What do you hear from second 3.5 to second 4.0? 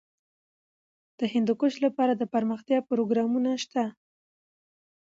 شته.